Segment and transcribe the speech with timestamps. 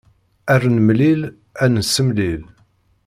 [0.53, 1.21] Ar nemlil
[1.63, 2.41] ad nessemlil.